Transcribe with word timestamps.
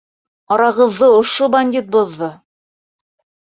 Арағыҙҙы 0.55 1.11
ошо 1.19 1.51
бандит 1.59 1.95
боҙҙо! 1.99 2.33